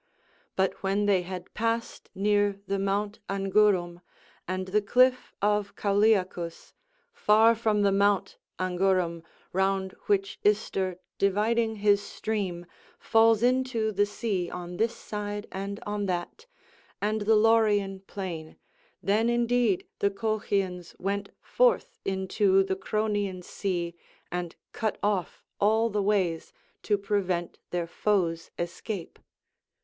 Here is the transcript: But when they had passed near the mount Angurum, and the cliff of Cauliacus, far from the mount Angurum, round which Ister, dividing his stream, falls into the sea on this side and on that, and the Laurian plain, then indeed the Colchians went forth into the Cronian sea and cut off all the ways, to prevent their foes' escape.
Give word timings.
But 0.55 0.81
when 0.81 1.05
they 1.05 1.21
had 1.21 1.53
passed 1.53 2.09
near 2.15 2.59
the 2.65 2.79
mount 2.79 3.19
Angurum, 3.29 4.01
and 4.47 4.69
the 4.69 4.81
cliff 4.81 5.31
of 5.43 5.75
Cauliacus, 5.75 6.73
far 7.13 7.53
from 7.53 7.83
the 7.83 7.91
mount 7.91 8.39
Angurum, 8.57 9.21
round 9.53 9.91
which 10.07 10.39
Ister, 10.43 10.99
dividing 11.19 11.75
his 11.75 12.01
stream, 12.01 12.65
falls 12.97 13.43
into 13.43 13.91
the 13.91 14.07
sea 14.07 14.49
on 14.49 14.77
this 14.77 14.95
side 14.95 15.45
and 15.51 15.79
on 15.85 16.07
that, 16.07 16.47
and 16.99 17.21
the 17.21 17.35
Laurian 17.35 17.99
plain, 17.99 18.57
then 19.03 19.29
indeed 19.29 19.85
the 19.99 20.09
Colchians 20.09 20.95
went 20.97 21.29
forth 21.39 21.99
into 22.03 22.63
the 22.63 22.75
Cronian 22.75 23.43
sea 23.43 23.93
and 24.31 24.55
cut 24.71 24.97
off 25.03 25.43
all 25.59 25.91
the 25.91 26.01
ways, 26.01 26.53
to 26.81 26.97
prevent 26.97 27.59
their 27.69 27.85
foes' 27.85 28.49
escape. 28.57 29.19